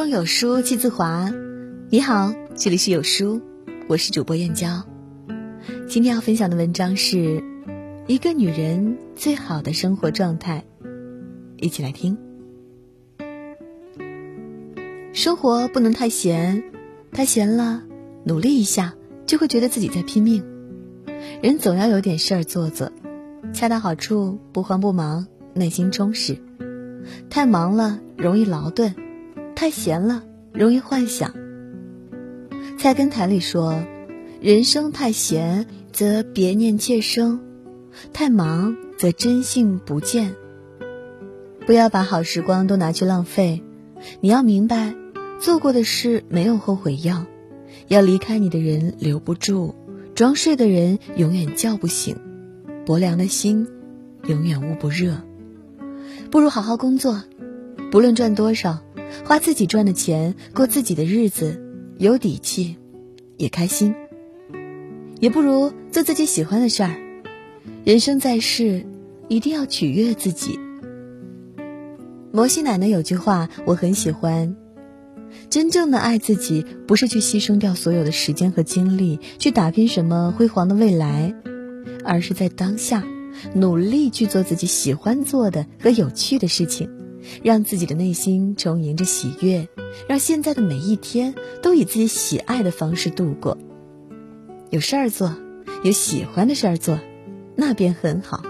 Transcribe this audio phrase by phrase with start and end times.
[0.00, 1.30] 中有书气自华。
[1.90, 3.42] 你好，这里是有书，
[3.86, 4.82] 我是主播燕娇。
[5.86, 7.44] 今天要分享的文章是
[8.06, 10.64] 一个女人最好的生活状态，
[11.58, 12.16] 一起来听。
[15.12, 16.64] 生活不能太闲，
[17.12, 17.82] 太闲了，
[18.24, 18.94] 努力一下
[19.26, 20.42] 就会觉得自己在拼命。
[21.42, 22.90] 人总要有点事儿做做，
[23.52, 26.38] 恰到好处，不慌不忙，内心充实。
[27.28, 28.94] 太忙了容易劳顿，
[29.60, 30.24] 太闲了
[30.54, 31.34] 容易幻想。
[32.78, 33.84] 菜根谭里说
[34.40, 37.40] ：“人生太闲，则别念妾生；
[38.14, 40.34] 太忙，则真性不见。”
[41.66, 43.62] 不要把好时光都拿去浪费。
[44.22, 44.94] 你要明白，
[45.38, 47.26] 做过的事没有后悔药，
[47.86, 49.74] 要离开你的人留不住，
[50.14, 52.16] 装睡的人永远叫不醒，
[52.86, 53.68] 薄凉的心
[54.26, 55.20] 永远捂不热。
[56.30, 57.22] 不如好好工作，
[57.90, 58.78] 不论赚多少，
[59.24, 61.62] 花自己赚的钱，过自己的日子，
[61.98, 62.76] 有底气，
[63.36, 63.94] 也开心。
[65.20, 66.96] 也不如做自己喜欢的事儿。
[67.84, 68.86] 人生在世，
[69.28, 70.58] 一定要取悦自己。
[72.32, 74.56] 摩西奶奶有句话我很喜欢：
[75.50, 81.34] 真正的爱自己，不是去牺牲掉所有的时间和精力去打拼什么辉煌的未来，
[82.04, 83.04] 而是在当下。
[83.54, 86.90] 努力去做自己喜欢做的和有趣的事情，
[87.42, 89.68] 让自己的内心充盈着喜悦，
[90.08, 93.58] 让现在的每一天都以自己喜爱的方式度过。
[94.70, 95.34] 有事儿做，
[95.82, 96.98] 有喜欢的事儿做，
[97.56, 98.42] 那便很好。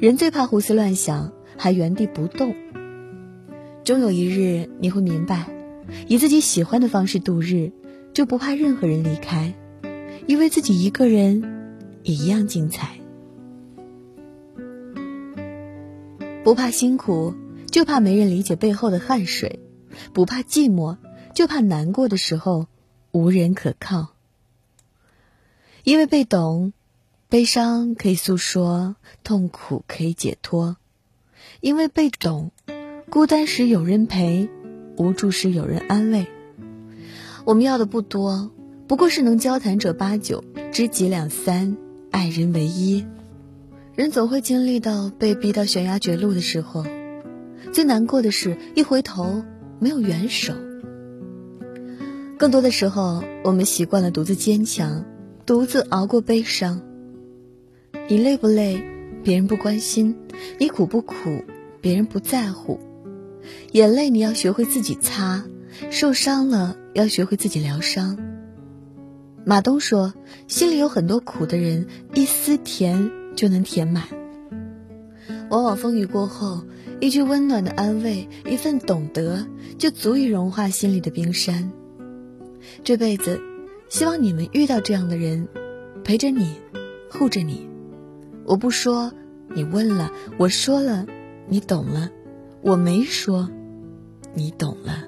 [0.00, 2.54] 人最怕胡思乱想，还原地不动。
[3.84, 5.46] 终有一日你会明白，
[6.08, 7.70] 以自己喜欢的方式度日，
[8.14, 9.54] 就不怕任何人离开，
[10.26, 11.42] 因为自己一个人
[12.02, 12.98] 也一样精彩。
[16.42, 17.34] 不怕辛苦，
[17.74, 19.58] 就怕没人理解背后的汗水；
[20.12, 20.96] 不怕寂寞，
[21.34, 22.68] 就怕难过的时候
[23.10, 24.14] 无人可靠。
[25.82, 26.72] 因为被懂，
[27.28, 30.76] 悲伤可以诉说，痛苦可以解脱；
[31.60, 32.52] 因为被懂，
[33.10, 34.48] 孤单时有人陪，
[34.96, 36.28] 无助时有人安慰。
[37.44, 38.52] 我们要的不多，
[38.86, 41.76] 不过是能交谈者八九，知己两三，
[42.12, 43.04] 爱人唯一。
[43.96, 46.86] 人总会经历到被逼到悬崖绝路的时候，
[47.72, 49.44] 最难过的是一回头
[49.78, 50.52] 没有援手。
[52.38, 55.04] 更多的时候，我们习惯了独自坚强，
[55.46, 56.80] 独自熬过悲伤。
[58.08, 58.82] 你累不累，
[59.22, 60.14] 别人不关心；
[60.58, 61.14] 你苦不苦，
[61.80, 62.78] 别人不在乎。
[63.72, 65.44] 眼泪你要学会自己擦，
[65.90, 68.18] 受伤了要学会自己疗伤。
[69.44, 70.14] 马东说
[70.48, 74.04] ：“心里有很多苦的人，一丝甜。”就能填满。
[75.54, 76.64] 往往风雨过后，
[76.98, 79.46] 一句温暖的安慰，一份懂得，
[79.78, 81.70] 就足以融化心里的冰山。
[82.82, 83.40] 这辈子，
[83.88, 85.46] 希望你们遇到这样的人，
[86.02, 86.54] 陪着你，
[87.08, 87.68] 护着你。
[88.44, 89.12] 我不说，
[89.54, 91.06] 你问了；我说了，
[91.46, 92.08] 你懂了；
[92.60, 93.48] 我没说，
[94.34, 95.04] 你懂了。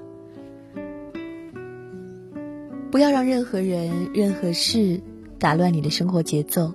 [2.89, 5.01] 不要让任何人、任何事
[5.39, 6.71] 打乱你的生活节奏。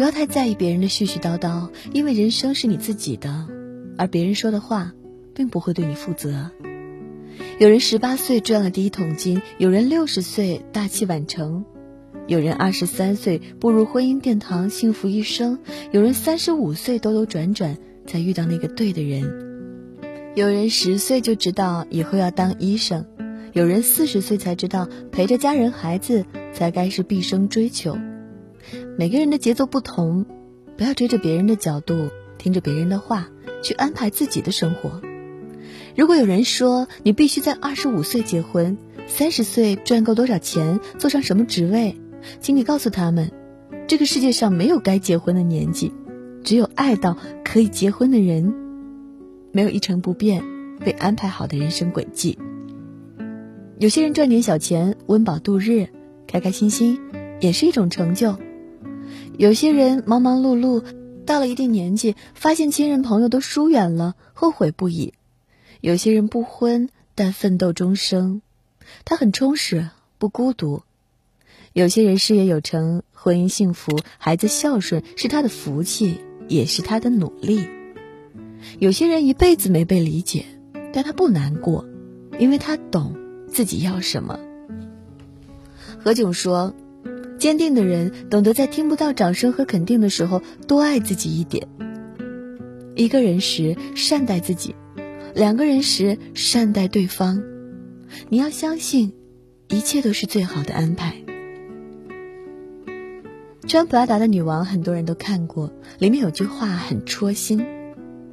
[0.00, 3.46] 不要太在意别人的絮絮叨叨，因为人生是你自己的，
[3.98, 4.94] 而别人说的话，
[5.34, 6.50] 并不会对你负责。
[7.58, 11.66] 有人十八岁赚了第一桶金，有人六十岁大器晚成，
[12.26, 15.58] 有人二十三岁步入婚姻殿堂幸福一生，
[15.92, 23.04] 有人三十五岁兜兜转转才遇到那个对的人，有人十岁就知道以后要当医生，
[23.52, 26.24] 有人四十岁才知道陪着家人孩子
[26.54, 27.98] 才该是毕生追求。
[28.96, 30.26] 每个人的节奏不同，
[30.76, 33.28] 不要追着别人的角度，听着别人的话
[33.62, 35.00] 去安排自己的生活。
[35.96, 41.96] 如果有人说你必须在二十五岁结婚，三十岁赚够多少钱，做上什么职位，
[42.40, 43.32] 请你告诉他们，
[43.86, 45.92] 这个世界上没有该结婚的年纪，
[46.44, 48.54] 只有爱到可以结婚的人。
[49.52, 50.44] 没有一成不变、
[50.78, 52.38] 被安排好的人生轨迹。
[53.80, 55.88] 有些人赚点小钱，温饱度日，
[56.28, 57.00] 开开心心，
[57.40, 58.36] 也是一种成就。
[59.38, 60.84] 有些人忙忙碌碌，
[61.24, 65.12] 到了一定年纪，发现亲人朋友都疏远了，后悔不已；
[65.80, 68.42] 有些人不婚，但奋斗终生，
[69.04, 70.82] 他很充实，不孤独；
[71.72, 77.68] 有些人事业有成，婚姻幸福，孩子孝顺，是他的福气，也是他的努力；
[78.78, 80.44] 有些人一辈子没被理解，
[80.92, 81.84] 但他不难过，
[82.38, 83.14] 因为他懂
[83.48, 84.38] 自己要什么。
[86.02, 86.74] 何炅说。
[87.40, 91.66] 坚定的人懂得在听不到掌声和肯定的时候多爱自己一点。
[92.94, 94.74] 一个人时善待自己，
[95.34, 97.42] 两个人时善待对方，
[98.28, 99.14] 你要相信，
[99.68, 101.14] 一切都是最好的安排。
[103.66, 107.64] 穿普拉达的女王，很多人都看过，里面有句话很戳心：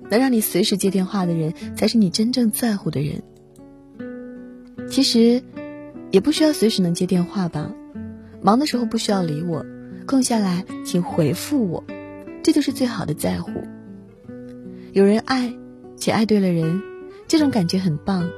[0.09, 3.23] 能让你随时接电话的人，才是你真正在乎的人。
[4.89, 5.41] 其实，
[6.11, 7.71] 也不需要随时能接电话吧，
[8.47, 9.65] 忙的时候不需要理我，
[10.05, 11.83] 空下来请回复我，
[12.41, 13.51] 这就是最好的在乎。
[14.93, 15.53] 有人爱，
[15.97, 16.81] 且爱对了人，
[17.27, 18.29] 这种感觉很棒。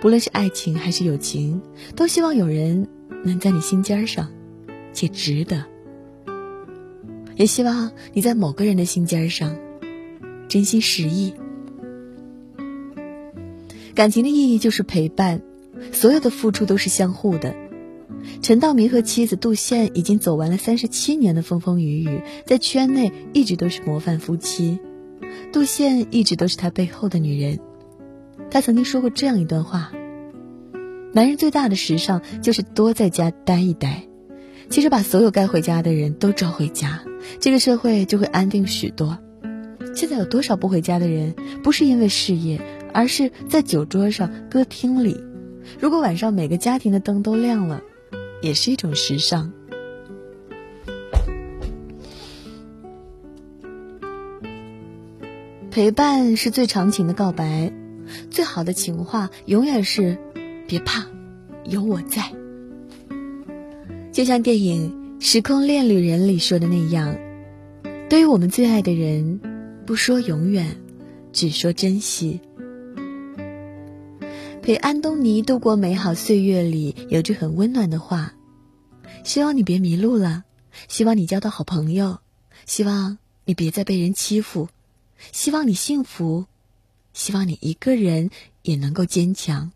[0.00, 1.60] 不论是爱情还是友情，
[1.94, 2.88] 都希望有人
[3.22, 4.32] 能在你心尖上，
[4.94, 5.66] 且值得。
[7.36, 9.54] 也希望你在某个人的心尖上，
[10.48, 11.34] 真心实意。
[13.94, 15.42] 感情的意义就是陪伴，
[15.92, 17.54] 所有的付出都是相互的。
[18.42, 24.78] 陈道明和妻子杜宪已经走完了三十七年的风风雨雨，在圈内一直都是模范夫妻。
[25.52, 27.58] 杜宪一直都是他背后的女人。
[28.50, 29.92] 他曾经说过这样一段话：
[31.12, 34.04] 男人最大的时尚就是多在家待一待。
[34.70, 37.02] 其实把所有该回家的人都招回家，
[37.38, 39.18] 这个社会就会安定许多。
[39.94, 42.60] 现在有多少不回家的人，不是因为事业？
[42.92, 45.20] 而是在酒桌上、歌厅里，
[45.80, 47.82] 如果晚上每个家庭的灯都亮了，
[48.44, 49.50] 也是一种时尚。
[55.70, 57.72] 陪伴是最长情的告白，
[58.30, 60.18] 最好的情话永远是
[60.68, 61.06] “别怕，
[61.64, 62.22] 有我在”。
[64.12, 67.16] 就像电影《时空恋旅人》里说的那样，
[68.10, 69.40] 对于我们最爱的人，
[69.86, 70.76] 不说永远，
[71.32, 72.42] 只说珍惜。
[74.64, 78.32] 陪安东尼度过美好岁月里有句很温暖的话：
[79.22, 80.44] 希望你别迷路了，
[80.88, 82.16] 希望你交到好朋友，
[82.64, 84.70] 希望你别再被人欺负，
[85.32, 86.46] 希望你幸福，
[87.12, 88.30] 希望你一个人
[88.62, 89.70] 也能够坚强。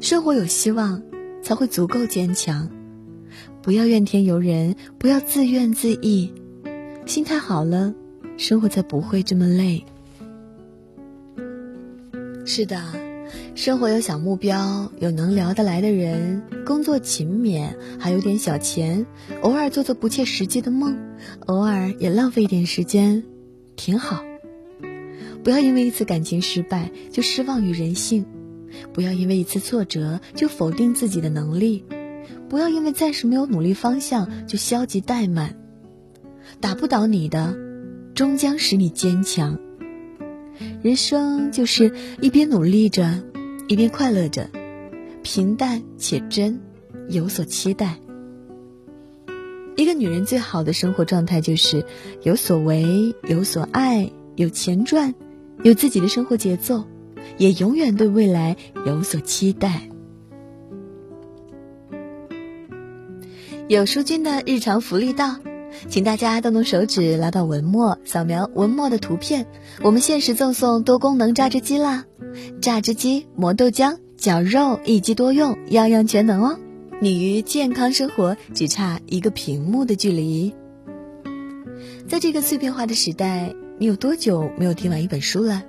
[0.00, 1.02] 生活有希望，
[1.42, 2.70] 才会足够坚强。
[3.60, 6.32] 不要怨天尤人，不要自怨自艾，
[7.04, 7.92] 心态好了，
[8.38, 9.84] 生活才不会这么累。
[12.44, 12.82] 是的，
[13.54, 19.06] 生活有小目标，有能聊得来的人，工作勤勉，还有点小钱，
[19.42, 20.98] 偶尔做做不切实际的梦，
[21.46, 23.22] 偶尔也浪费一点时间，
[23.76, 24.24] 挺好。
[25.44, 28.26] 不要因为一次感情失败就失望于人性，
[28.92, 31.84] 不要因为一次挫折就否定自己的能力，
[32.48, 35.56] 不要因为暂时没有努力方向就消极怠慢。
[36.60, 37.56] 打不倒你的，
[38.14, 39.58] 终将使你坚强。
[40.82, 43.22] 人生就是一边努力着，
[43.68, 44.50] 一边快乐着，
[45.22, 46.60] 平淡且真，
[47.08, 47.98] 有所期待。
[49.76, 51.84] 一个女人最好的生活状态就是
[52.22, 55.14] 有所为，有所爱，有钱赚，
[55.62, 56.84] 有自己的生活节奏，
[57.38, 58.56] 也永远对未来
[58.86, 59.88] 有所期待。
[63.68, 65.36] 有淑君的日常福利到。
[65.88, 69.46] 请大家动动手指，拉到文末，扫描文末的图片，
[69.82, 72.04] 我们限时赠送多功能榨汁机啦！
[72.60, 76.58] 榨汁机磨豆浆、绞肉，一机多用，样样全能哦！
[77.00, 80.54] 你与健康生活只差一个屏幕的距离。
[82.08, 85.62] 在这个碎片化的时代，你有多久没有听完一本书了？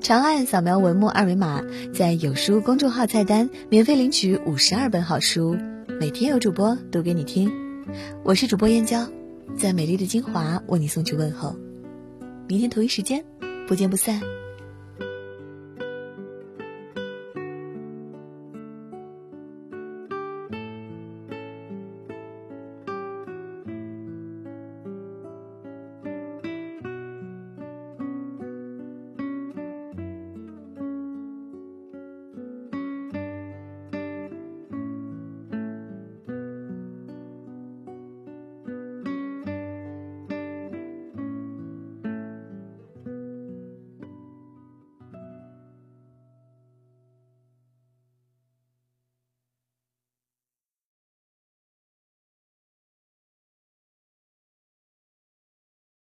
[0.00, 1.62] 长按扫描文末二维码，
[1.94, 5.56] 在有书公众号菜单免费领取五十二本好书，
[5.98, 7.50] 每天有主播读给你听。
[8.22, 9.08] 我是主播燕娇。
[9.56, 11.54] 在美丽的金华为你送去问候，
[12.48, 13.24] 明天同一时间
[13.66, 14.20] 不见不散。